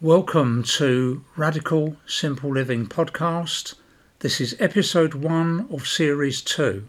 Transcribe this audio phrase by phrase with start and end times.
[0.00, 3.74] Welcome to Radical Simple Living podcast.
[4.20, 6.88] This is episode one of series two.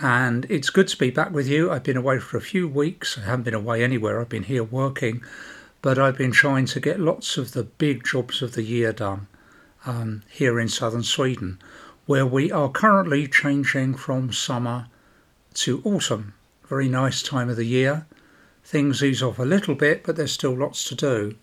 [0.00, 1.70] And it's good to be back with you.
[1.70, 3.18] I've been away for a few weeks.
[3.18, 4.18] I haven't been away anywhere.
[4.18, 5.22] I've been here working,
[5.82, 9.26] but I've been trying to get lots of the big jobs of the year done
[9.84, 11.58] um, here in southern Sweden,
[12.06, 14.86] where we are currently changing from summer
[15.52, 16.32] to autumn.
[16.66, 18.06] Very nice time of the year.
[18.64, 21.36] Things ease off a little bit, but there's still lots to do.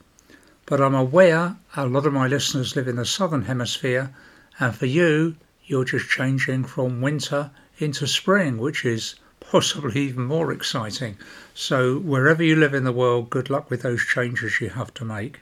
[0.65, 4.13] But I'm aware a lot of my listeners live in the southern hemisphere,
[4.59, 10.51] and for you, you're just changing from winter into spring, which is possibly even more
[10.51, 11.17] exciting.
[11.53, 15.05] So, wherever you live in the world, good luck with those changes you have to
[15.05, 15.41] make.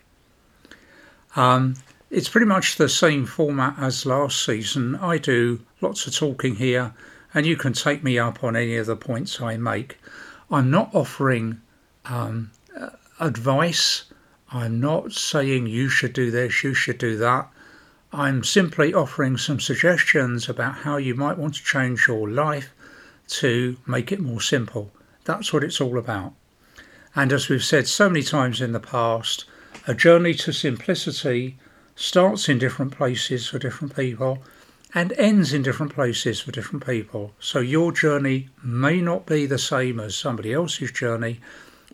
[1.35, 1.75] Um,
[2.09, 4.95] it's pretty much the same format as last season.
[4.95, 6.94] I do lots of talking here,
[7.33, 9.97] and you can take me up on any of the points I make.
[10.49, 11.61] I'm not offering
[12.05, 12.52] um,
[13.19, 14.05] advice
[14.53, 17.49] I'm not saying you should do this, you should do that.
[18.11, 22.73] I'm simply offering some suggestions about how you might want to change your life
[23.30, 24.91] to make it more simple.
[25.23, 26.33] That's what it's all about.
[27.16, 29.45] And as we've said so many times in the past,
[29.88, 31.58] a journey to simplicity
[31.95, 34.43] starts in different places for different people
[34.93, 37.31] and ends in different places for different people.
[37.39, 41.39] So your journey may not be the same as somebody else's journey,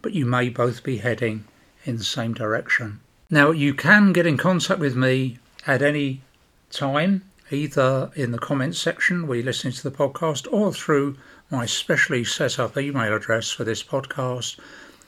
[0.01, 1.45] but you may both be heading
[1.87, 2.99] in the same direction.
[3.29, 6.21] Now, you can get in contact with me at any
[6.69, 11.17] time, either in the comments section where you're listening to the podcast or through
[11.49, 14.59] my specially set up email address for this podcast,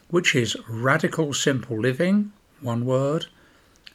[0.10, 3.26] which is radical simple living, one word,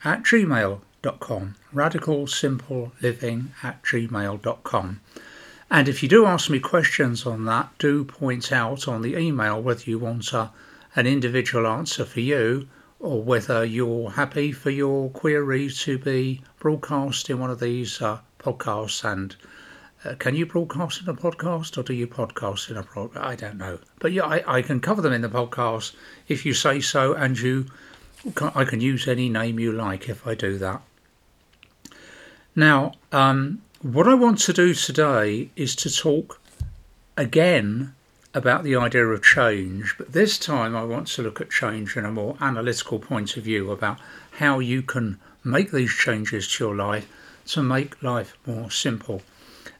[0.04, 1.54] at gmail.com.
[1.72, 5.00] Radical simple living at gmail.com.
[5.70, 9.60] And if you do ask me questions on that, do point out on the email
[9.60, 10.50] whether you want a,
[10.96, 12.68] an individual answer for you
[13.00, 18.18] or whether you're happy for your query to be broadcast in one of these uh,
[18.38, 19.04] podcasts.
[19.04, 19.36] And
[20.04, 23.20] uh, can you broadcast in a podcast or do you podcast in a podcast?
[23.20, 23.78] I don't know.
[23.98, 25.94] But yeah, I, I can cover them in the podcast
[26.28, 27.66] if you say so, and you,
[28.54, 30.80] I can use any name you like if I do that.
[32.56, 36.40] Now, um, what I want to do today is to talk
[37.16, 37.93] again
[38.34, 42.04] about the idea of change, but this time I want to look at change in
[42.04, 43.98] a more analytical point of view about
[44.32, 47.08] how you can make these changes to your life
[47.46, 49.22] to make life more simple.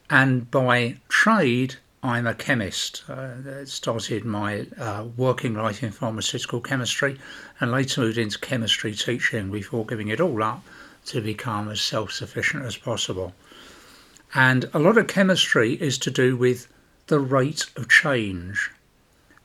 [0.09, 3.03] And by trade, I'm a chemist.
[3.09, 7.19] Uh, started my uh, working life in pharmaceutical chemistry
[7.59, 10.63] and later moved into chemistry teaching before giving it all up
[11.07, 13.33] to become as self sufficient as possible.
[14.35, 16.69] And a lot of chemistry is to do with
[17.07, 18.71] the rate of change.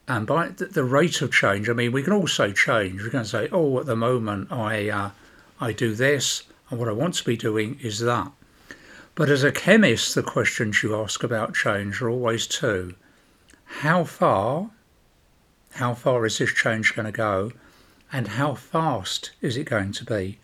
[0.07, 3.03] And by the rate of change, I mean we can also change.
[3.03, 5.11] We can say, "Oh, at the moment I uh,
[5.59, 8.31] I do this, and what I want to be doing is that."
[9.13, 12.95] But as a chemist, the questions you ask about change are always two:
[13.65, 14.71] How far?
[15.73, 17.51] How far is this change going to go?
[18.11, 20.39] And how fast is it going to be?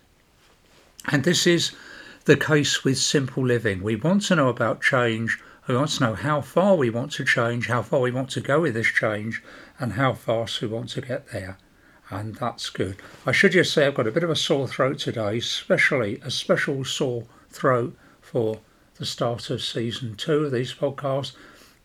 [1.07, 1.71] And this is
[2.25, 3.81] the case with simple living.
[3.81, 7.25] We want to know about change we want to know how far we want to
[7.25, 9.41] change, how far we want to go with this change,
[9.79, 11.57] and how fast we want to get there.
[12.09, 12.97] And that's good.
[13.25, 16.29] I should just say I've got a bit of a sore throat today, especially a
[16.29, 18.59] special sore throat for
[18.97, 21.33] the start of season two of these podcasts,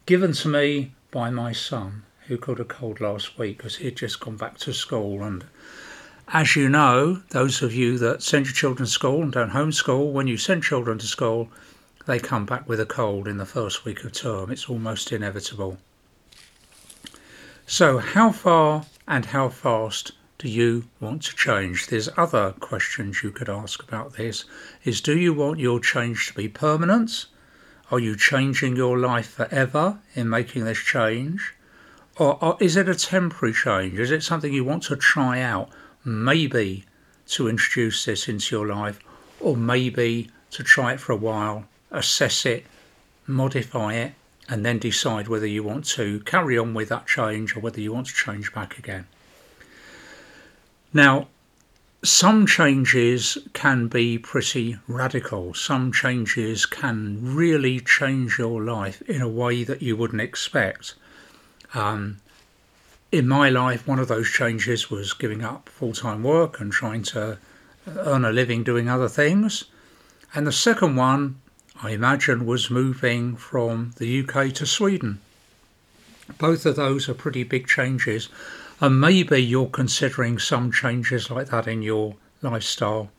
[0.04, 3.96] given to me by my son, who caught a cold last week because he had
[3.96, 5.22] just gone back to school.
[5.22, 5.44] And
[6.28, 10.12] as you know, those of you that send your children to school and don't homeschool,
[10.12, 11.48] when you send children to school,
[12.06, 14.50] they come back with a cold in the first week of term.
[14.50, 15.78] It's almost inevitable.
[17.66, 21.86] So, how far and how fast do you want to change?
[21.86, 24.44] There's other questions you could ask about this.
[24.82, 27.26] Is do you want your change to be permanent?
[27.90, 31.54] Are you changing your life forever in making this change?
[32.16, 33.98] Or, or is it a temporary change?
[33.98, 35.68] Is it something you want to try out?
[36.04, 36.86] Maybe
[37.28, 39.00] to introduce this into your life,
[39.38, 42.64] or maybe to try it for a while assess it,
[43.26, 44.12] modify it,
[44.48, 47.92] and then decide whether you want to carry on with that change or whether you
[47.92, 49.06] want to change back again.
[50.92, 51.28] Now,
[52.02, 55.54] some changes can be pretty radical.
[55.54, 60.94] Some changes can really change your life in a way that you wouldn't expect.
[61.74, 62.18] Um,
[63.12, 67.02] in my life, one of those changes was giving up full time work and trying
[67.04, 67.38] to
[67.86, 69.64] earn a living doing other things.
[70.34, 71.40] And the second one
[71.82, 75.20] I imagine, was moving from the UK to Sweden.
[76.38, 78.28] Both of those are pretty big changes,
[78.80, 83.10] and maybe you're considering some changes like that in your lifestyle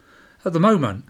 [0.46, 1.06] at the moment.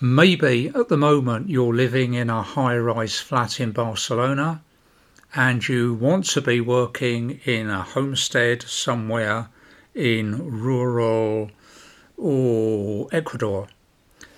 [0.00, 4.62] Maybe at the moment you're living in a high rise flat in Barcelona
[5.34, 9.48] and you want to be working in a homestead somewhere
[9.94, 11.50] in rural
[12.16, 13.68] or Ecuador.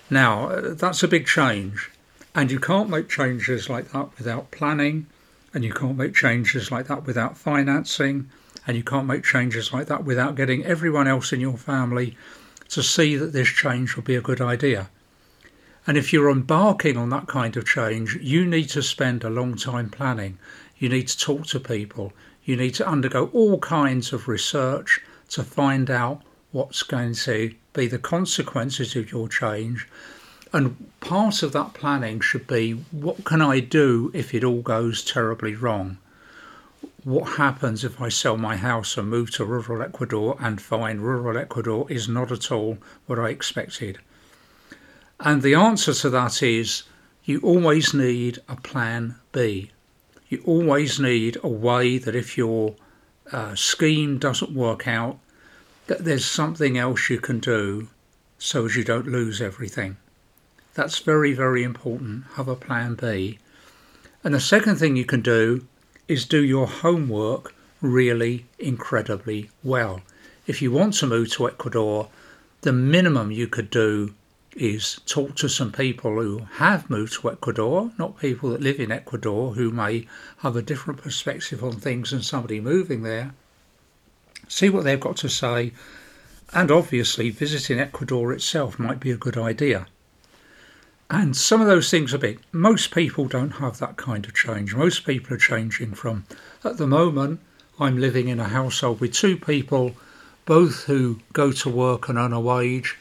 [0.09, 1.91] Now, uh, that's a big change,
[2.35, 5.07] and you can't make changes like that without planning,
[5.53, 8.29] and you can't make changes like that without financing,
[8.67, 12.17] and you can't make changes like that without getting everyone else in your family
[12.67, 14.89] to see that this change will be a good idea.
[15.87, 19.55] And if you're embarking on that kind of change, you need to spend a long
[19.55, 20.37] time planning.
[20.77, 22.11] You need to talk to people.
[22.43, 24.99] You need to undergo all kinds of research
[25.29, 26.21] to find out
[26.51, 29.87] what's going to be the consequences of your change.
[30.53, 35.03] And part of that planning should be what can I do if it all goes
[35.03, 35.97] terribly wrong?
[37.03, 41.37] What happens if I sell my house and move to rural Ecuador and find rural
[41.37, 43.99] Ecuador is not at all what I expected?
[45.19, 46.83] And the answer to that is
[47.23, 49.71] you always need a plan B.
[50.29, 52.75] You always need a way that if your
[53.31, 55.19] uh, scheme doesn't work out,
[55.87, 57.89] that there's something else you can do
[58.37, 59.97] so as you don't lose everything.
[60.75, 62.25] That's very, very important.
[62.35, 63.39] Have a plan B.
[64.23, 65.65] And the second thing you can do
[66.07, 70.01] is do your homework really incredibly well.
[70.45, 72.09] If you want to move to Ecuador,
[72.61, 74.13] the minimum you could do
[74.55, 78.91] is talk to some people who have moved to Ecuador, not people that live in
[78.91, 80.07] Ecuador who may
[80.39, 83.33] have a different perspective on things than somebody moving there
[84.47, 85.73] see what they've got to say,
[86.53, 89.87] and obviously visiting Ecuador itself might be a good idea.
[91.09, 92.39] And some of those things are big.
[92.51, 94.73] Most people don't have that kind of change.
[94.73, 96.25] Most people are changing from,
[96.63, 97.41] at the moment,
[97.79, 99.95] I'm living in a household with two people,
[100.45, 102.97] both who go to work and earn a wage.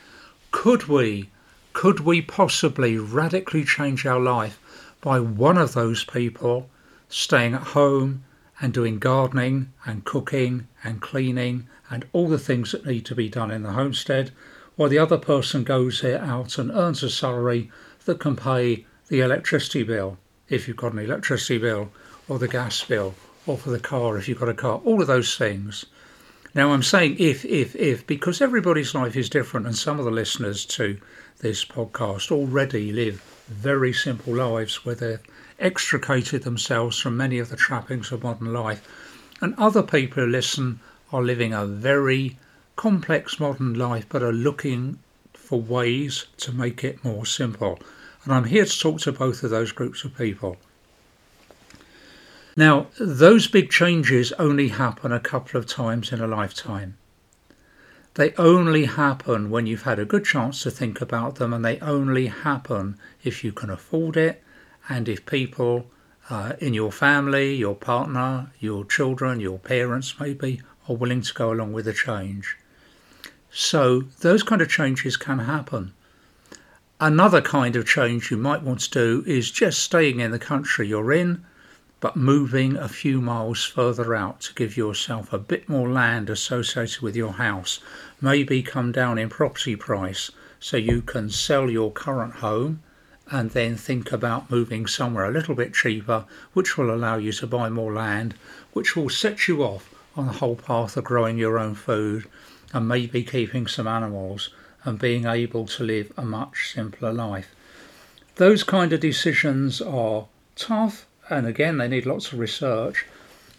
[0.50, 1.30] Could we,
[1.72, 4.58] could we possibly radically change our life
[5.00, 6.68] by one of those people
[7.08, 8.24] staying at home
[8.60, 13.28] and doing gardening and cooking and cleaning and all the things that need to be
[13.28, 14.30] done in the homestead,
[14.76, 17.70] while the other person goes out and earns a salary
[18.04, 20.18] that can pay the electricity bill
[20.48, 21.90] if you've got an electricity bill,
[22.28, 23.14] or the gas bill,
[23.46, 25.86] or for the car if you've got a car, all of those things.
[26.54, 30.10] Now, I'm saying if, if, if, because everybody's life is different, and some of the
[30.10, 30.98] listeners to
[31.40, 35.20] this podcast already live very simple lives where they're
[35.58, 38.86] extricated themselves from many of the trappings of modern life.
[39.40, 40.80] And other people who listen
[41.12, 42.38] are living a very
[42.76, 44.98] complex modern life but are looking
[45.54, 47.78] for ways to make it more simple.
[48.24, 50.56] And I'm here to talk to both of those groups of people.
[52.56, 56.96] Now, those big changes only happen a couple of times in a lifetime.
[58.14, 61.78] They only happen when you've had a good chance to think about them, and they
[61.78, 64.42] only happen if you can afford it
[64.88, 65.86] and if people
[66.30, 71.52] uh, in your family, your partner, your children, your parents maybe are willing to go
[71.52, 72.56] along with the change.
[73.56, 75.92] So those kind of changes can happen.
[76.98, 80.88] Another kind of change you might want to do is just staying in the country
[80.88, 81.44] you're in,
[82.00, 87.00] but moving a few miles further out to give yourself a bit more land associated
[87.00, 87.78] with your house.
[88.20, 92.82] Maybe come down in property price so you can sell your current home
[93.30, 97.46] and then think about moving somewhere a little bit cheaper, which will allow you to
[97.46, 98.34] buy more land,
[98.72, 102.26] which will set you off on the whole path of growing your own food
[102.74, 104.50] and maybe keeping some animals
[104.82, 107.54] and being able to live a much simpler life.
[108.34, 110.26] Those kind of decisions are
[110.56, 113.06] tough and again they need lots of research,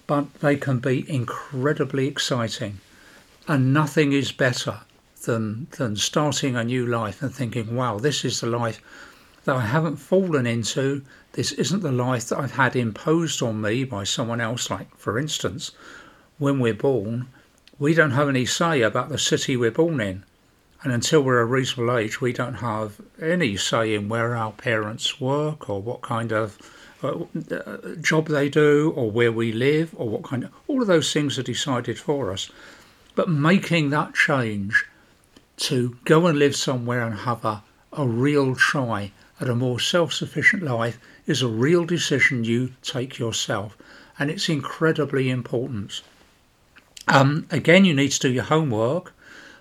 [0.05, 2.79] but they can be incredibly exciting.
[3.48, 4.81] And nothing is better
[5.24, 8.81] than than starting a new life and thinking, wow, this is the life
[9.45, 11.03] that I haven't fallen into.
[11.31, 14.69] This isn't the life that I've had imposed on me by someone else.
[14.69, 15.72] Like, for instance,
[16.38, 17.27] when we're born,
[17.77, 20.24] we don't have any say about the city we're born in.
[20.84, 25.20] And until we're a reasonable age, we don't have any say in where our parents
[25.20, 26.58] work or what kind of
[27.01, 27.25] uh,
[28.01, 30.51] job they do or where we live or what kind of.
[30.67, 32.51] All of those things are decided for us.
[33.15, 34.86] But making that change
[35.58, 37.63] to go and live somewhere and have a,
[37.94, 43.17] a real try at a more self sufficient life is a real decision you take
[43.17, 43.77] yourself,
[44.20, 46.01] and it's incredibly important.
[47.08, 49.14] Um, again, you need to do your homework,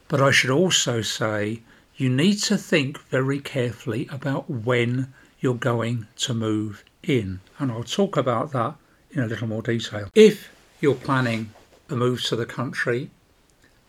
[0.09, 1.61] but I should also say
[1.97, 7.85] you need to think very carefully about when you're going to move in, and I'll
[7.85, 8.75] talk about that
[9.11, 10.09] in a little more detail.
[10.15, 10.49] If
[10.81, 11.51] you're planning
[11.91, 13.11] a move to the country,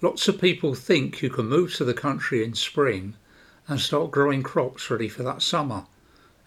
[0.01, 3.15] Lots of people think you can move to the country in spring
[3.67, 5.85] and start growing crops ready for that summer.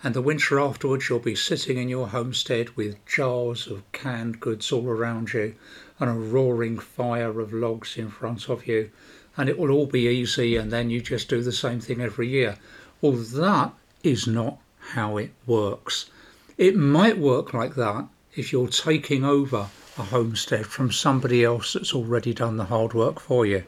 [0.04, 4.70] And the winter afterwards, you'll be sitting in your homestead with jars of canned goods
[4.70, 5.56] all around you
[5.98, 8.90] and a roaring fire of logs in front of you.
[9.36, 12.28] And it will all be easy, and then you just do the same thing every
[12.28, 12.58] year.
[13.00, 13.72] Well, that
[14.04, 16.10] is not how it works.
[16.56, 21.94] It might work like that if you're taking over a homestead from somebody else that's
[21.94, 23.64] already done the hard work for you.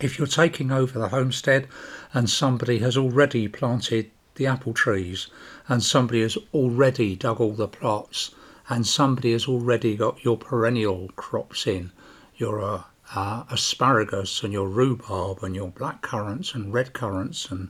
[0.00, 1.66] If you're taking over the homestead
[2.12, 5.28] and somebody has already planted the apple trees
[5.68, 8.30] and somebody has already dug all the plots
[8.68, 11.92] and somebody has already got your perennial crops in,
[12.36, 12.82] your uh,
[13.14, 17.68] uh, asparagus and your rhubarb and your black currants and red currants and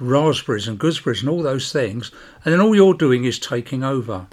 [0.00, 2.10] raspberries and gooseberries and all those things,
[2.44, 4.26] and then all you're doing is taking over.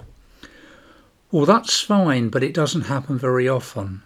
[1.30, 4.02] Well, that's fine, but it doesn't happen very often.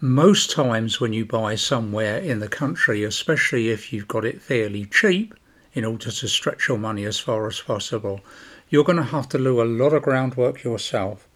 [0.00, 4.84] Most times, when you buy somewhere in the country, especially if you've got it fairly
[4.84, 5.34] cheap
[5.74, 8.20] in order to stretch your money as far as possible,
[8.68, 11.26] you're going to have to do a lot of groundwork yourself.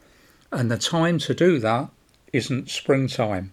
[0.50, 1.88] And the time to do that
[2.32, 3.52] isn't springtime.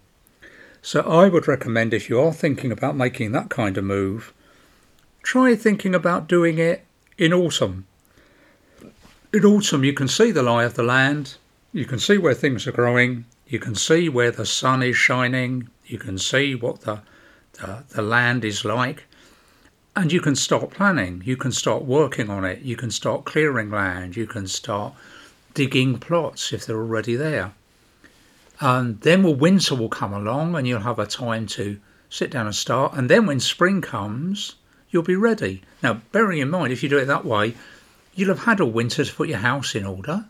[0.82, 4.34] So I would recommend if you are thinking about making that kind of move,
[5.24, 6.86] try thinking about doing it
[7.18, 7.86] in autumn.
[9.34, 11.36] In autumn, you can see the lie of the land,
[11.72, 13.26] you can see where things are growing.
[13.48, 15.70] You can see where the sun is shining.
[15.86, 17.02] You can see what the,
[17.54, 19.06] the, the land is like.
[20.00, 21.22] And you can start planning.
[21.25, 22.62] You can start working on it.
[22.62, 24.15] You can start clearing land.
[24.15, 24.94] You can start
[25.53, 27.51] digging plots if they're already there.
[28.62, 32.46] And then well, winter will come along and you'll have a time to sit down
[32.46, 32.94] and start.
[32.94, 34.56] And then when spring comes,
[34.89, 35.63] you'll be ready.
[35.84, 37.56] Now, bearing in mind, if you do it that way,
[38.15, 40.24] you'll have had a winter to put your house in order.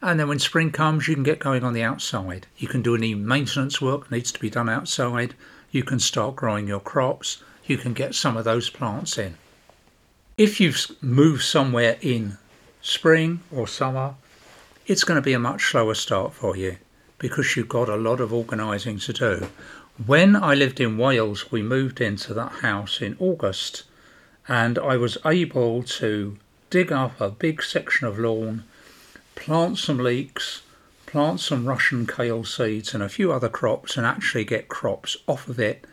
[0.00, 2.48] And then when spring comes, you can get going on the outside.
[2.58, 5.34] You can do any maintenance work needs to be done outside.
[5.70, 7.40] You can start growing your crops.
[7.64, 9.36] You can get some of those plants in.
[10.36, 12.38] If you've moved somewhere in
[12.80, 14.14] spring or summer,
[14.86, 16.76] it's going to be a much slower start for you
[17.18, 19.46] because you've got a lot of organising to do.
[20.04, 23.84] When I lived in Wales, we moved into that house in August
[24.48, 26.36] and I was able to
[26.70, 28.64] dig up a big section of lawn
[29.34, 30.62] plant some leeks,
[31.06, 35.48] plant some Russian kale seeds and a few other crops and actually get crops off
[35.48, 35.84] of it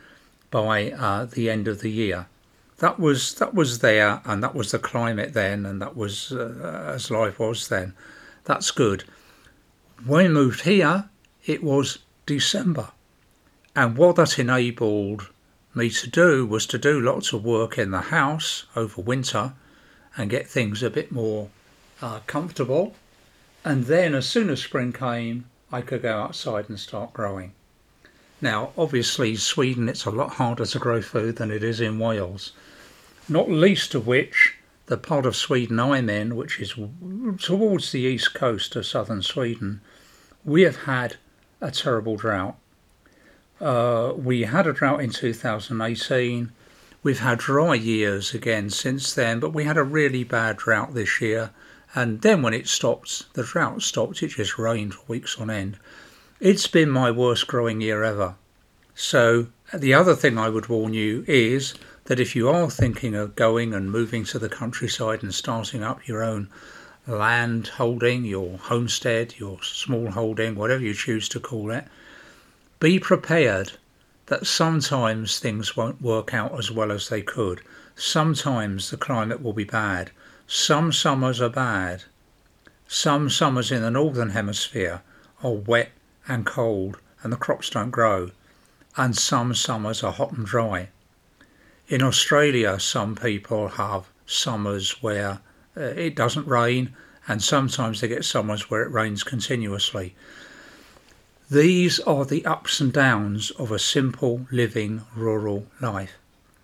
[0.51, 2.27] by uh, the end of the year.
[2.77, 6.93] That was that was there, and that was the climate then, and that was uh,
[6.95, 7.93] as life was then.
[8.45, 9.03] That's good.
[10.05, 11.09] When we moved here,
[11.45, 12.89] it was December,
[13.75, 15.29] and what that enabled
[15.75, 19.53] me to do was to do lots of work in the house over winter
[20.17, 21.49] and get things a bit more
[22.01, 22.95] uh, comfortable
[23.65, 27.53] and then, as soon as spring came, I could go outside and start growing.
[28.41, 32.53] Now, obviously, Sweden, it's a lot harder to grow food than it is in Wales,
[33.27, 34.55] not least of which
[34.85, 36.73] the part of Sweden I'm in, which is
[37.41, 39.81] towards the east coast of southern Sweden,
[40.43, 41.17] we have had
[41.61, 42.55] a terrible drought.
[43.61, 46.51] Uh, we had a drought in 2018.
[47.03, 51.21] We've had dry years again since then, but we had a really bad drought this
[51.21, 51.51] year
[51.95, 55.77] and then when it stopped, the drought stopped, it just rained for weeks on end.
[56.41, 58.35] It's been my worst growing year ever.
[58.95, 61.73] So, the other thing I would warn you is
[62.05, 66.07] that if you are thinking of going and moving to the countryside and starting up
[66.07, 66.47] your own
[67.05, 71.83] land holding, your homestead, your small holding, whatever you choose to call it,
[72.79, 73.73] be prepared
[74.27, 77.59] that sometimes things won't work out as well as they could.
[77.97, 80.09] Sometimes the climate will be bad.
[80.47, 82.05] Some summers are bad.
[82.87, 85.01] Some summers in the northern hemisphere
[85.43, 85.91] are wet
[86.29, 88.31] and cold and the crops don't grow.
[88.95, 90.89] And some summers are hot and dry.
[91.87, 95.39] In Australia, some people have summers where
[95.75, 96.93] uh, it doesn't rain,
[97.27, 100.15] and sometimes they get summers where it rains continuously.
[101.49, 106.13] These are the ups and downs of a simple living rural life.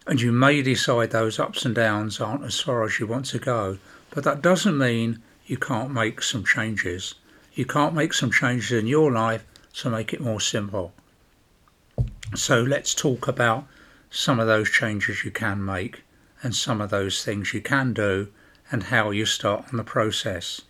[0.05, 3.39] And you may decide those ups and downs aren't as far as you want to
[3.39, 3.79] go,
[4.11, 7.15] but that doesn't mean you can't make some changes.
[7.55, 9.43] You can't make some changes in your life
[9.77, 10.93] to make it more simple.
[12.35, 13.67] So let's talk about
[14.09, 16.03] some of those changes you can make
[16.41, 18.29] and some of those things you can do
[18.71, 20.61] and how you start on the process.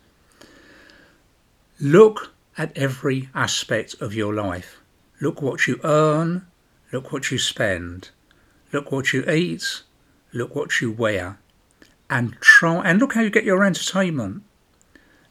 [1.80, 4.80] Look at every aspect of your life.
[5.20, 6.46] Look what you earn,
[6.92, 8.10] look what you spend,
[8.72, 9.82] look what you eat,
[10.32, 11.38] look what you wear,
[12.10, 14.42] and try and look how you get your entertainment.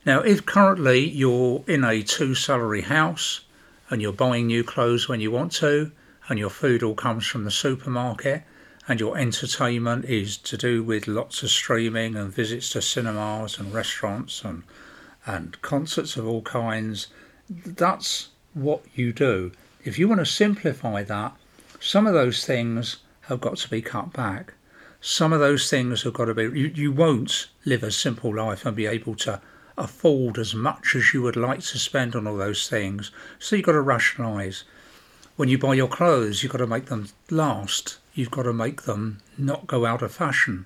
[0.06, 3.45] Now, if currently you're in a two salary house
[3.90, 5.92] and you're buying new clothes when you want to,
[6.28, 8.44] and your food all comes from the supermarket
[8.88, 13.74] and your entertainment is to do with lots of streaming and visits to cinemas and
[13.74, 14.64] restaurants and
[15.26, 17.08] and concerts of all kinds,
[17.50, 19.52] that's what you do.
[19.84, 21.34] If you want to simplify that,
[21.80, 24.54] some of those things have got to be cut back.
[25.02, 28.68] Some of those things have got to be, you, you won't live a simple life
[28.68, 29.42] and be able to
[29.78, 33.12] afford as much as you would like to spend on all those things.
[33.40, 34.64] So you've got to rationalise.
[35.36, 37.98] When you buy your clothes, you've got to make them last.
[38.14, 40.66] You've got to make them not go out of fashion.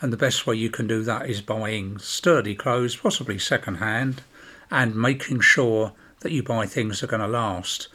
[0.00, 4.22] And the best way you can do that is buying sturdy clothes, possibly second hand,
[4.70, 7.88] and making sure that you buy things that are going to last.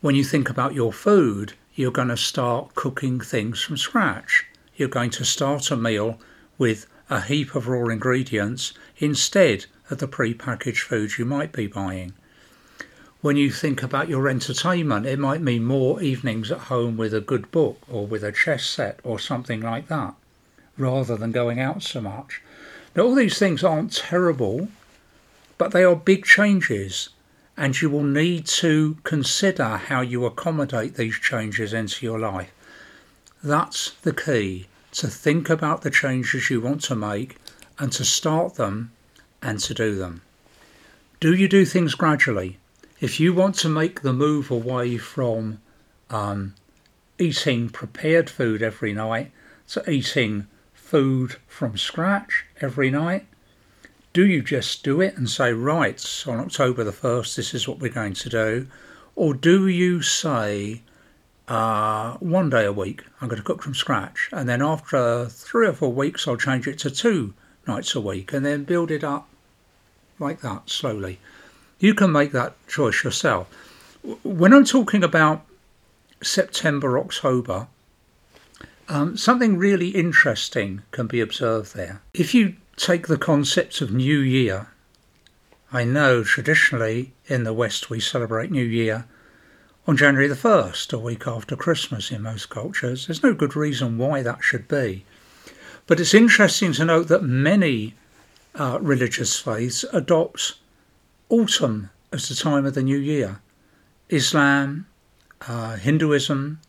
[0.00, 4.46] When you think about your food, you're going to start cooking things from scratch.
[4.76, 6.18] You're going to start a meal
[6.56, 12.12] with a heap of raw ingredients instead of the pre-packaged foods you might be buying.
[13.20, 17.20] When you think about your entertainment, it might mean more evenings at home with a
[17.20, 20.14] good book or with a chess set or something like that,
[20.76, 22.42] rather than going out so much.
[22.94, 24.68] Now, all these things aren't terrible,
[25.56, 27.08] but they are big changes,
[27.56, 32.52] and you will need to consider how you accommodate these changes into your life.
[33.42, 37.36] That's the key to think about the changes you want to make
[37.78, 38.92] and to start them
[39.44, 40.22] and to do them.
[41.20, 42.58] Do you do things gradually?
[43.00, 45.60] If you want to make the move away from
[46.10, 46.54] um,
[47.18, 49.30] eating prepared food every night
[49.68, 53.26] to eating food from scratch every night,
[54.12, 57.80] do you just do it and say, right, on October the 1st, this is what
[57.80, 58.66] we're going to do?
[59.16, 60.82] Or do you say,
[61.48, 65.66] uh, one day a week, I'm going to cook from scratch, and then after three
[65.66, 67.34] or four weeks, I'll change it to two
[67.66, 69.28] nights a week, and then build it up
[70.24, 71.20] like that slowly.
[71.78, 73.46] You can make that choice yourself.
[74.22, 75.44] When I'm talking about
[76.22, 77.68] September, October,
[78.88, 82.00] um, something really interesting can be observed there.
[82.12, 84.68] If you take the concept of New Year,
[85.72, 89.06] I know traditionally in the West we celebrate New Year
[89.86, 93.06] on January the 1st, a week after Christmas in most cultures.
[93.06, 95.04] There's no good reason why that should be.
[95.86, 97.94] But it's interesting to note that many
[98.54, 100.54] uh, religious faiths adopt
[101.28, 103.40] autumn as the time of the new year.
[104.08, 104.86] Islam,
[105.48, 106.60] uh, Hinduism,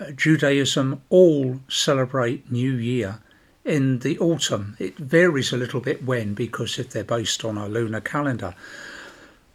[0.00, 3.20] uh, Judaism all celebrate New Year
[3.64, 4.76] in the autumn.
[4.78, 8.54] It varies a little bit when because if they're based on a lunar calendar.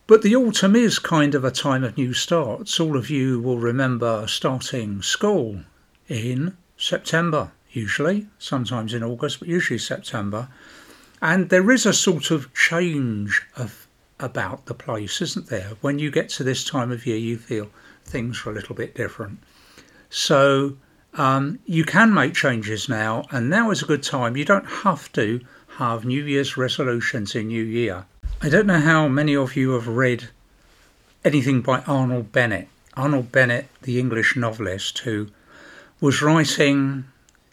[0.05, 2.79] But the autumn is kind of a time of new starts.
[2.79, 5.61] All of you will remember starting school
[6.09, 10.49] in September, usually, sometimes in August, but usually September.
[11.23, 13.87] And there is a sort of change of
[14.19, 15.71] about the place, isn't there?
[15.79, 17.69] When you get to this time of year, you feel
[18.03, 19.39] things are a little bit different.
[20.09, 20.75] So
[21.13, 24.35] um, you can make changes now, and now is a good time.
[24.35, 25.39] You don't have to
[25.77, 28.05] have New Year's resolutions in New Year.
[28.41, 30.27] I don't know how many of you have read
[31.23, 32.67] anything by Arnold Bennett.
[32.95, 35.29] Arnold Bennett, the English novelist who
[36.01, 37.05] was writing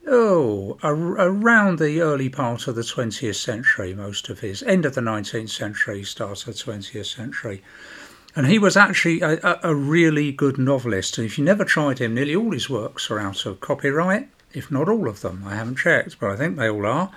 [0.07, 5.03] Oh, around the early part of the 20th century, most of his, end of the
[5.03, 7.63] 19th century, start of the 20th century.
[8.35, 11.19] And he was actually a, a, really good novelist.
[11.19, 14.71] And if you never tried him, nearly all his works are out of copyright, if
[14.71, 15.43] not all of them.
[15.45, 17.11] I haven't checked, but I think they all are.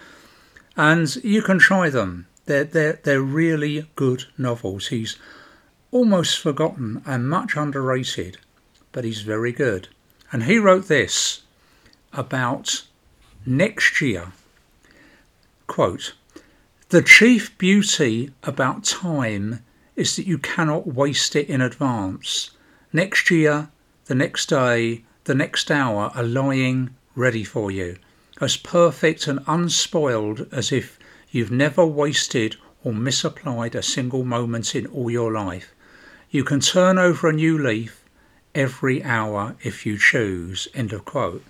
[0.75, 2.27] And you can try them.
[2.47, 4.87] They're, they're, they're really good novels.
[4.87, 5.17] He's
[5.91, 8.39] almost forgotten and much underrated,
[8.91, 9.87] but he's very good.
[10.31, 11.42] And he wrote this
[12.13, 12.83] about
[13.45, 14.31] next year.
[15.67, 16.13] Quote,
[16.89, 19.63] the chief beauty about time
[19.95, 22.51] is that you cannot waste it in advance.
[22.91, 23.69] Next year,
[24.05, 27.97] the next day, the next hour are lying ready for you,
[28.41, 30.99] as perfect and unspoiled as if
[31.31, 35.73] you've never wasted or misapplied a single moment in all your life.
[36.29, 38.03] You can turn over a new leaf
[38.53, 40.67] every hour if you choose.
[40.73, 41.43] End of quote.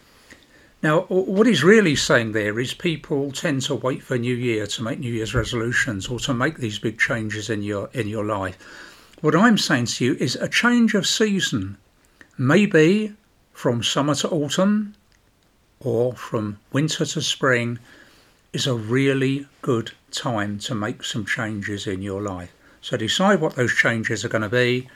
[0.83, 4.83] Now, what he's really saying there is people tend to wait for New Year to
[4.83, 8.57] make New Year's resolutions or to make these big changes in your in your life.
[9.21, 11.77] What I'm saying to you is a change of season,
[12.37, 13.13] maybe
[13.53, 14.95] from summer to autumn
[15.79, 17.79] or from winter to spring,
[18.51, 22.51] is a really good time to make some changes in your life.
[22.81, 24.89] So decide what those changes are going to be,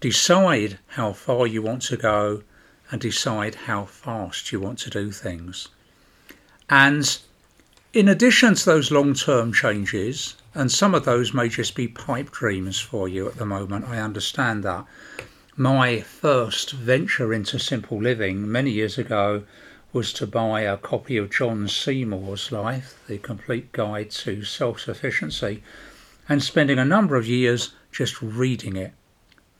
[0.00, 2.42] decide how far you want to go,
[2.90, 5.68] and decide how fast you want to do things.
[6.68, 7.18] And
[7.92, 12.30] in addition to those long term changes, and some of those may just be pipe
[12.30, 14.84] dreams for you at the moment, I understand that.
[15.56, 19.42] my first venture into simple living many years ago
[19.92, 25.62] was to buy a copy of John Seymour's Life, the complete guide to self sufficiency,
[26.28, 28.92] and spending a number of years just reading it,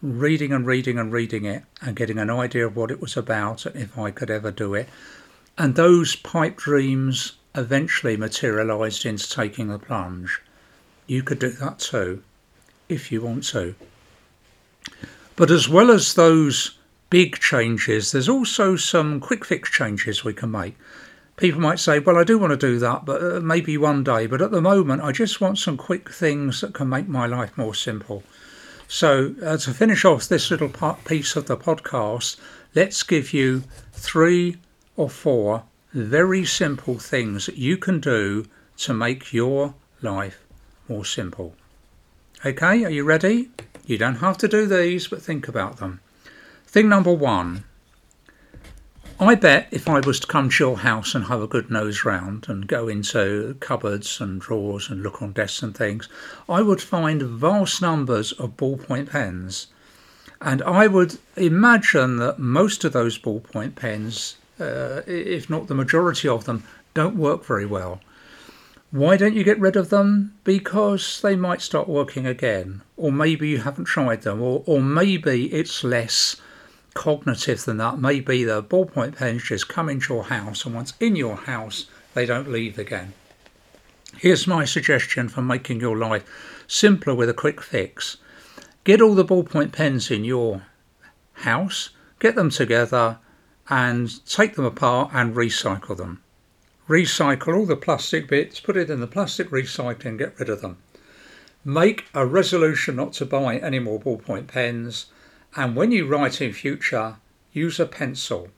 [0.03, 3.67] reading and reading and reading it, and getting an idea of what it was about
[3.67, 4.89] and if I could ever do it.
[5.59, 10.41] And those pipe dreams eventually materialized into taking the plunge.
[11.07, 12.23] You could do that too,
[12.89, 13.75] if you want to.
[15.37, 16.79] But as well as those
[17.11, 20.77] big changes, there's also some quick fix changes we can make.
[21.37, 24.27] People might say, Well, I do want to do that, but uh, maybe one day.
[24.27, 27.57] But at the moment, I just want some quick things that can make my life
[27.57, 28.23] more simple.
[28.93, 32.37] So, uh, to finish off this little part, piece of the podcast,
[32.75, 34.57] let's give you three
[34.97, 38.47] or four very simple things that you can do
[38.79, 40.45] to make your life
[40.89, 41.55] more simple.
[42.45, 43.51] Okay, are you ready?
[43.87, 46.01] You don't have to do these, but think about them.
[46.67, 47.63] Thing number one
[49.23, 52.07] I bet if I was to come to your house and have a good nose
[52.07, 56.09] round and go into cupboards and drawers and look on desks and things,
[56.49, 59.67] I would find vast numbers of ballpoint pens.
[60.41, 66.27] And I would imagine that most of those ballpoint pens, uh, if not the majority
[66.27, 68.01] of them, don't work very well.
[68.91, 70.33] Why don't you get rid of them?
[70.45, 72.81] Because they might start working again.
[72.97, 74.41] Or maybe you haven't tried them.
[74.41, 76.37] Or, or maybe it's less
[76.95, 77.99] cognitive than that.
[77.99, 82.27] Maybe the ballpoint pens just come into your house and once in your house, they
[82.27, 83.13] don't leave again.
[84.17, 86.25] Here's my suggestion for making your life
[86.67, 88.17] simpler with a quick fix.
[88.85, 90.63] Get all the ballpoint pens in your
[91.35, 93.19] house, get them together,
[93.69, 96.23] and take them apart and recycle them
[96.91, 100.77] recycle all the plastic bits, put it in the plastic recycling, get rid of them.
[101.65, 105.07] Make a resolution not to buy any more ballpoint pens,
[105.57, 107.17] and when you write in future,
[107.53, 108.49] use a pencil.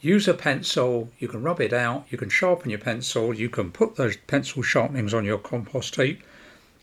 [0.00, 3.70] Use a pencil, you can rub it out, you can sharpen your pencil, you can
[3.70, 6.22] put those pencil sharpenings on your compost heap,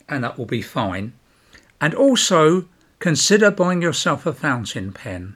[0.07, 1.13] and that will be fine.
[1.81, 2.67] And also
[2.99, 5.35] consider buying yourself a fountain pen.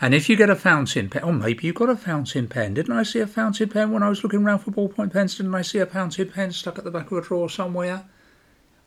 [0.00, 2.74] And if you get a fountain pen, or maybe you've got a fountain pen.
[2.74, 5.36] Didn't I see a fountain pen when I was looking around for ballpoint pens?
[5.36, 8.04] Didn't I see a fountain pen stuck at the back of a drawer somewhere?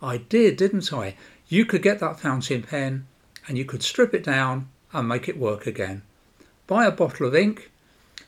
[0.01, 1.15] I did, didn't I?
[1.47, 3.07] You could get that fountain pen
[3.49, 6.03] and you could strip it down and make it work again.
[6.67, 7.71] Buy a bottle of ink.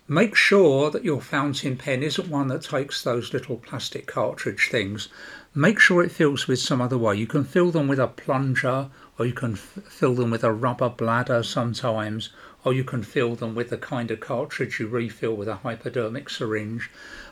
[0.07, 5.09] Make sure that your fountain pen isn't one that takes those little plastic cartridge things.
[5.53, 7.15] Make sure it fills with some other way.
[7.15, 10.51] You can fill them with a plunger or you can f- fill them with a
[10.51, 12.29] rubber bladder sometimes
[12.65, 16.31] or you can fill them with the kind of cartridge you refill with a hypodermic
[16.31, 16.89] syringe.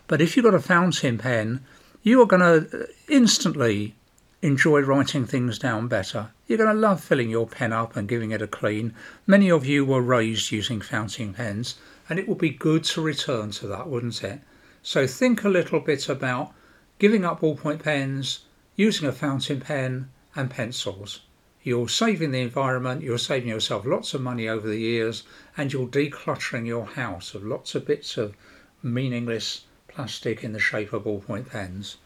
[0.08, 1.66] But if you've got a fountain pen,
[2.04, 3.96] you are going to uh, instantly
[4.42, 6.30] enjoy writing things down better.
[6.48, 8.94] You're going to love filling your pen up and giving it a clean.
[9.28, 11.76] Many of you were raised using fountain pens,
[12.08, 14.40] and it would be good to return to that, wouldn't it?
[14.82, 16.54] So think a little bit about
[17.00, 21.20] giving up ballpoint pens, using a fountain pen, and pencils.
[21.62, 25.24] You're saving the environment, you're saving yourself lots of money over the years,
[25.58, 28.36] and you're decluttering your house of lots of bits of
[28.82, 31.98] meaningless plastic in the shape of ballpoint pens.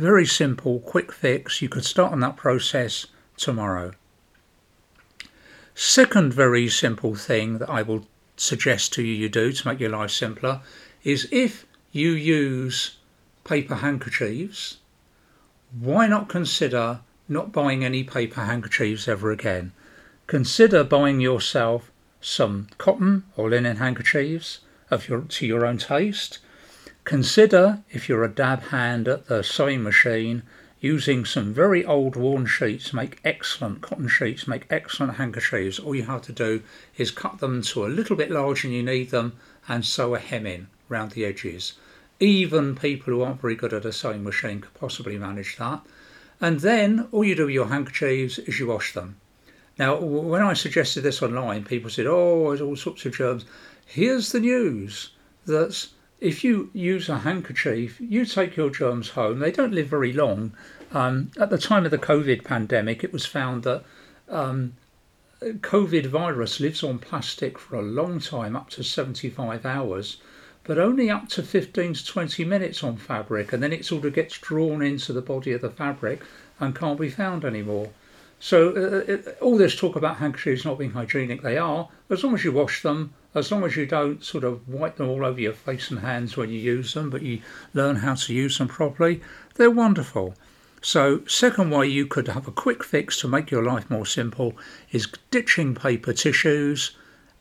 [0.00, 1.60] Very simple, quick fix.
[1.60, 3.92] You could start on that process tomorrow.
[5.74, 9.90] Second, very simple thing that I will suggest to you you do to make your
[9.90, 10.62] life simpler
[11.04, 12.96] is if you use
[13.44, 14.78] paper handkerchiefs,
[15.78, 19.72] why not consider not buying any paper handkerchiefs ever again.
[20.26, 21.90] Consider buying yourself
[22.22, 24.60] some cotton or linen handkerchiefs
[24.90, 26.38] of your, to your own taste.
[27.04, 30.42] Consider, if you're a dab hand at the sewing machine,
[30.80, 35.78] using some very old worn sheets make excellent cotton sheets, make excellent handkerchiefs.
[35.78, 36.62] All you have to do
[36.96, 39.34] is cut them to a little bit larger than you need them
[39.68, 41.74] and sew a hem in round the edges.
[42.18, 45.80] Even people who aren't very good at a sewing machine could possibly manage that.
[46.40, 49.16] And then all you do with your handkerchiefs is you wash them.
[49.78, 53.44] Now, when I suggested this online, people said, oh, there's all sorts of germs.
[53.86, 55.10] Here's the news
[55.46, 55.88] that
[56.20, 59.38] if you use a handkerchief, you take your germs home.
[59.38, 60.52] They don't live very long.
[60.92, 63.84] Um, at the time of the COVID pandemic, it was found that
[64.28, 64.74] um,
[65.40, 70.18] COVID virus lives on plastic for a long time, up to 75 hours
[70.64, 74.12] but only up to 15 to 20 minutes on fabric, and then it sort of
[74.14, 76.22] gets drawn into the body of the fabric
[76.58, 77.90] and can't be found anymore.
[78.38, 82.34] So, uh, it, all this talk about handkerchiefs not being hygienic, they are, as long
[82.34, 85.40] as you wash them, as long as you don't sort of wipe them all over
[85.40, 87.40] your face and hands when you use them, but you
[87.74, 89.20] learn how to use them properly,
[89.54, 90.34] they're wonderful.
[90.82, 94.56] So, second way you could have a quick fix to make your life more simple
[94.90, 96.96] is ditching paper tissues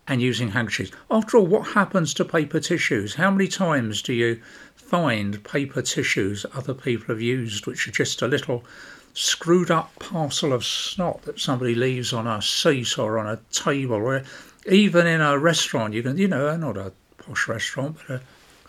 [0.07, 0.91] and using handkerchiefs.
[1.09, 3.15] After all, what happens to paper tissues?
[3.15, 4.41] How many times do you
[4.75, 8.65] find paper tissues other people have used, which are just a little
[9.13, 14.21] screwed up parcel of snot that somebody leaves on a seat or on a table,
[14.69, 15.93] even in a restaurant?
[15.93, 18.21] You can, you know, not a posh restaurant, but a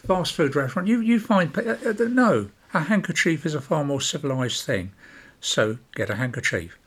[0.06, 0.88] fast food restaurant.
[0.88, 4.92] You you find uh, uh, no, a handkerchief is a far more civilized thing.
[5.40, 6.78] So get a handkerchief.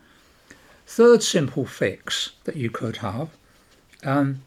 [0.86, 3.30] Third simple fix that you could have
[4.06, 4.44] um,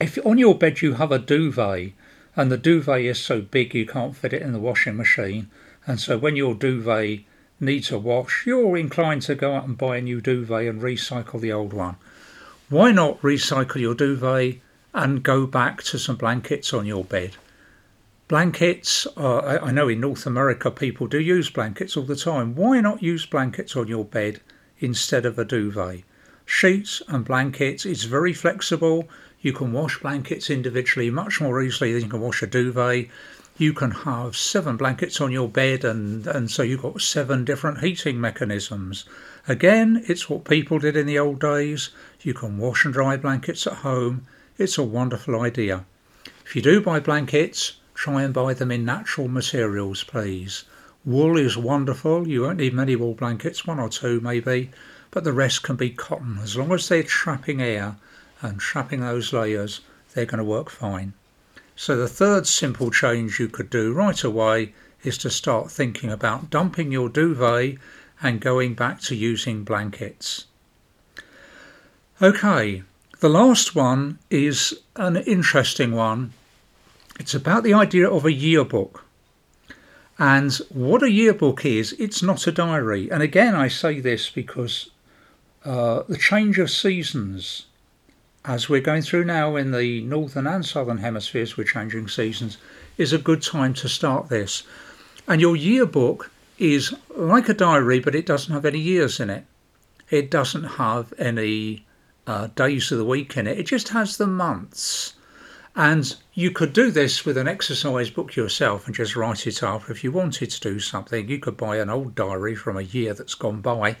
[0.00, 1.92] if on your bed you have a duvet
[2.36, 5.50] and the duvet is so big you can't fit it in the washing machine,
[5.86, 7.20] and so when your duvet
[7.60, 11.40] needs a wash, you're inclined to go out and buy a new duvet and recycle
[11.40, 11.96] the old one.
[12.68, 14.56] Why not recycle your duvet
[14.94, 17.36] and go back to some blankets on your bed?
[18.28, 22.54] Blankets, uh, I know in North America people do use blankets all the time.
[22.54, 24.40] Why not use blankets on your bed
[24.80, 26.04] instead of a duvet?
[26.48, 27.84] sheets and blankets.
[27.84, 29.06] It's very flexible.
[29.40, 33.08] You can wash blankets individually much more easily than you can wash a duvet.
[33.58, 37.80] You can have seven blankets on your bed, and, and so you've got seven different
[37.80, 39.04] heating mechanisms.
[39.46, 41.90] Again, it's what people did in the old days.
[42.22, 44.26] You can wash and dry blankets at home.
[44.56, 45.84] It's a wonderful idea.
[46.44, 50.64] If you do buy blankets, try and buy them in natural materials, please.
[51.04, 52.26] Wool is wonderful.
[52.26, 54.70] You won't need many wool blankets, one or two maybe
[55.10, 56.38] but the rest can be cotton.
[56.42, 57.96] As long as they're trapping air
[58.42, 59.80] and trapping those layers,
[60.12, 61.14] they're going to work fine.
[61.76, 66.50] So the third simple change you could do right away is to start thinking about
[66.50, 67.78] dumping your duvet
[68.20, 70.44] and going back to using blankets.
[72.20, 72.82] Okay,
[73.20, 76.32] the last one is an interesting one.
[77.20, 79.04] It's about the idea of a yearbook.
[80.18, 83.08] And what a yearbook is, it's not a diary.
[83.08, 84.90] And again, I say this because
[85.64, 87.66] uh, the change of seasons,
[88.44, 92.58] as we're going through now in the northern and southern hemispheres, we're changing seasons,
[92.96, 94.64] is a good time to start this.
[95.28, 99.44] And your yearbook is like a diary, but it doesn't have any years in it.
[100.10, 101.84] It doesn't have any
[102.28, 103.58] uh, days of the week in it.
[103.58, 105.14] It just has the months.
[105.74, 109.88] And you could do this with an exercise book yourself and just write it up.
[109.88, 113.14] If you wanted to do something, you could buy an old diary from a year
[113.14, 113.96] that's gone by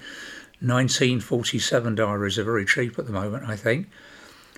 [0.60, 3.88] 1947 diaries are very cheap at the moment, I think.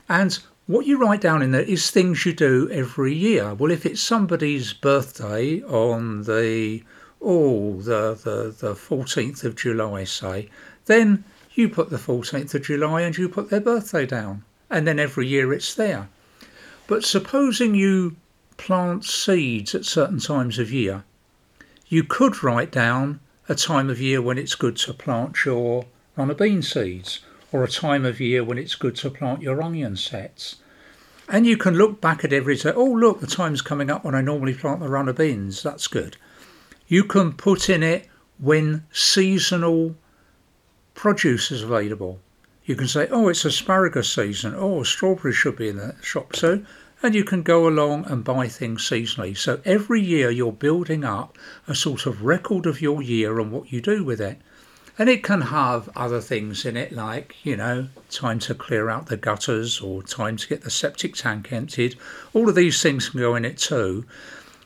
[0.09, 3.55] And what you write down in there is things you do every year.
[3.55, 6.83] Well, if it's somebody's birthday on the
[7.21, 10.49] oh the the, the 14th of July, say,
[10.87, 11.23] then
[11.61, 15.29] you put the 14th of July and you put their birthday down, and then every
[15.29, 16.09] year it's there.
[16.87, 18.17] But supposing you
[18.57, 21.05] plant seeds at certain times of year,
[21.89, 26.35] you could write down a time of year when it's good to plant your runner
[26.35, 27.21] bean seeds,
[27.53, 30.57] or a time of year when it's good to plant your onion sets.
[31.29, 34.15] And you can look back at every day, oh, look, the time's coming up when
[34.15, 35.63] I normally plant the runner beans.
[35.63, 36.17] That's good.
[36.89, 39.95] You can put in it when seasonal
[40.95, 42.21] produce is available.
[42.65, 44.55] You can say, oh, it's asparagus season.
[44.57, 46.67] Oh, strawberries should be in the shop soon
[47.03, 49.37] and you can go along and buy things seasonally.
[49.37, 53.73] So every year you're building up a sort of record of your year and what
[53.73, 54.41] you do with it.
[54.99, 59.07] And it can have other things in it, like, you know, time to clear out
[59.07, 61.97] the gutters or time to get the septic tank emptied.
[62.35, 64.05] All of these things can go in it too.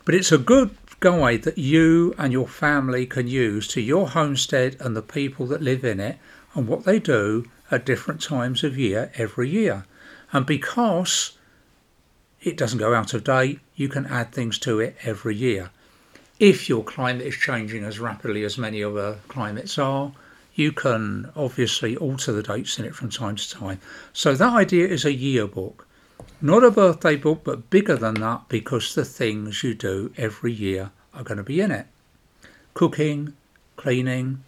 [0.03, 4.77] But it's a good guide that you and your family can use to your homestead
[4.79, 6.17] and the people that live in it
[6.53, 9.85] and what they do at different times of year every year.
[10.31, 11.35] And because
[12.45, 13.59] it doesn't go out of date.
[13.75, 15.71] You can add things to it every year.
[16.39, 20.11] If your climate is changing as rapidly as many other climates are,
[20.53, 23.79] you can obviously alter the dates in it from time to time.
[24.13, 25.84] So that idea is a yearbook,
[26.41, 30.91] not a birthday book, but bigger than that because the things you do every year
[31.13, 31.87] are going to be in it.
[32.73, 33.33] Cooking,
[33.77, 34.43] cleaning,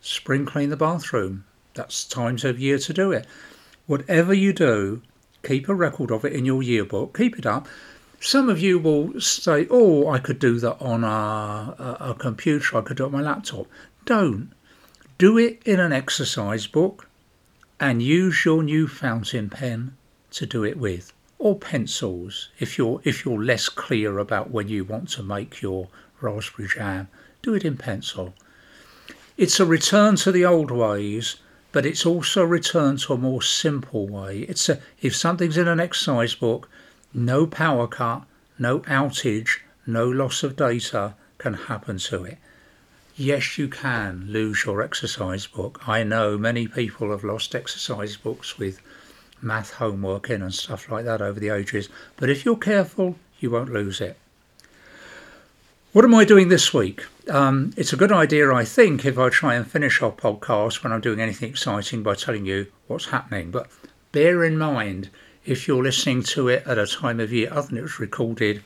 [0.00, 1.44] spring clean the bathroom.
[1.74, 3.26] That's times of year to do it.
[3.86, 5.02] Whatever you do,
[5.42, 7.66] keep a record of it in your yearbook, keep it up.
[8.20, 12.78] Some of you will say, Oh, I could do that on a, a, a computer,
[12.78, 13.66] I could do it on my laptop.
[14.04, 14.52] Don't.
[15.18, 17.08] Do it in an exercise book
[17.80, 19.96] and use your new fountain pen
[20.32, 24.84] to do it with or pencils if you're if you're less clear about when you
[24.84, 25.88] want to make your
[26.20, 27.08] raspberry jam
[27.42, 28.34] do it in pencil
[29.36, 31.36] it's a return to the old ways
[31.72, 34.40] but it's also a return to a more simple way.
[34.40, 36.68] It's a, if something's in an exercise book,
[37.14, 38.24] no power cut,
[38.58, 42.38] no outage, no loss of data can happen to it.
[43.16, 45.86] yes, you can lose your exercise book.
[45.86, 48.80] I know many people have lost exercise books with
[49.42, 53.50] math homework in and stuff like that over the ages, but if you're careful, you
[53.50, 54.16] won't lose it.
[55.92, 57.04] What am I doing this week?
[57.28, 60.92] Um, it's a good idea, I think, if I try and finish our podcast when
[60.92, 63.50] I'm doing anything exciting by telling you what's happening.
[63.50, 63.68] But
[64.10, 65.10] bear in mind,
[65.44, 68.62] if you're listening to it at a time of year other than it was recorded,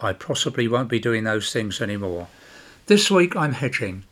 [0.00, 2.26] I possibly won't be doing those things anymore.
[2.86, 4.02] This week I'm hedging.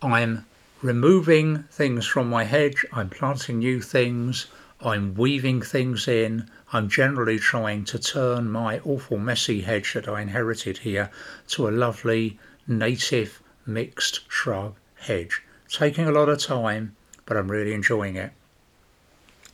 [0.00, 0.46] I'm
[0.82, 4.46] removing things from my hedge, I'm planting new things,
[4.86, 10.20] I'm weaving things in, I'm generally trying to turn my awful messy hedge that I
[10.20, 11.10] inherited here
[11.48, 15.42] to a lovely native mixed shrub hedge.
[15.68, 16.94] Taking a lot of time,
[17.24, 18.30] but I'm really enjoying it.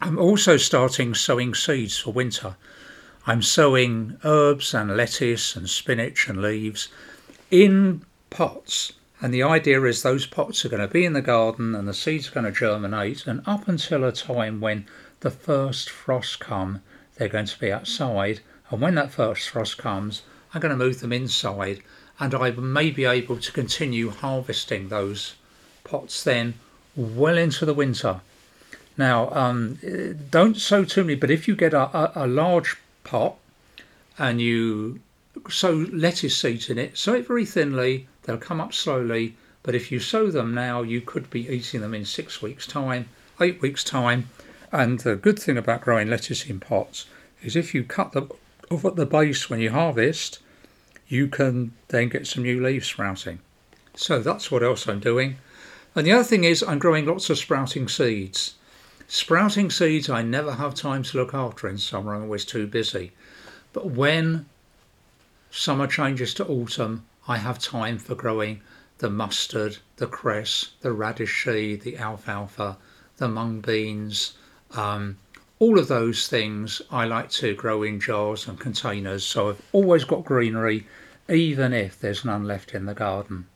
[0.02, 2.56] I'm also starting sowing seeds for winter.
[3.26, 6.88] I'm sowing herbs and lettuce and spinach and leaves
[7.50, 8.92] in pots.
[9.22, 11.94] And the idea is those pots are going to be in the garden and the
[11.94, 13.26] seeds are going to germinate.
[13.26, 14.84] And up until a time when
[15.22, 16.82] the first frost come,
[17.16, 18.40] they're going to be outside.
[18.70, 21.82] And when that first frost comes, I'm going to move them inside
[22.20, 25.34] and I may be able to continue harvesting those
[25.82, 26.54] pots then
[26.94, 28.20] well into the winter.
[28.96, 29.78] Now, um,
[30.30, 33.36] don't sow too many, but if you get a, a, a large pot
[34.18, 35.00] and you
[35.48, 39.34] sow lettuce seeds in it, sow it very thinly, they'll come up slowly.
[39.62, 43.08] But if you sow them now, you could be eating them in six weeks' time,
[43.40, 44.28] eight weeks' time.
[44.72, 47.06] And the good thing about growing lettuce in pots
[47.42, 48.30] is if you cut them
[48.70, 50.38] off at the base when you harvest,
[51.06, 53.40] you can then get some new leaves sprouting.
[53.94, 55.36] So that's what else I'm doing.
[55.94, 58.54] And the other thing is I'm growing lots of sprouting seeds.
[59.06, 63.12] Sprouting seeds I never have time to look after in summer, I'm always too busy.
[63.74, 64.46] But when
[65.50, 68.62] summer changes to autumn, I have time for growing
[68.98, 72.78] the mustard, the cress, the radish seed, the alfalfa,
[73.18, 74.32] the mung beans,
[74.74, 75.18] um,
[75.58, 80.04] all of those things I like to grow in jars and containers, so I've always
[80.04, 80.86] got greenery,
[81.28, 83.46] even if there's none left in the garden.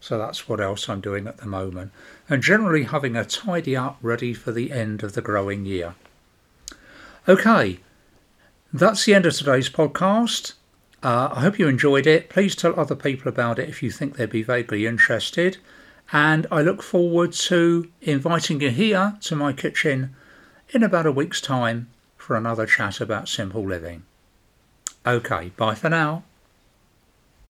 [0.00, 1.92] So that's what else I'm doing at the moment,
[2.28, 5.94] and generally having a tidy up ready for the end of the growing year.
[7.28, 7.80] Okay,
[8.72, 10.54] that's the end of today's podcast.
[11.02, 12.30] Uh, I hope you enjoyed it.
[12.30, 15.58] Please tell other people about it if you think they'd be vaguely interested.
[16.12, 20.14] And I look forward to inviting you here to my kitchen
[20.70, 24.04] in about a week's time for another chat about simple living.
[25.06, 26.24] Okay, bye for now.